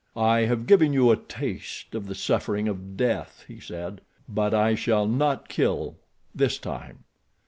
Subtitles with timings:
[0.17, 4.01] "I have given you a taste of the suffering of death," he said.
[4.27, 7.03] "But I shall not kill—this time.